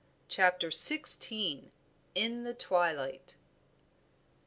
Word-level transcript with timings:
CHAPTER 0.27 0.69
XVI. 0.69 1.65
IN 2.15 2.41
THE 2.43 2.55
TWILIGHT. 2.55 3.35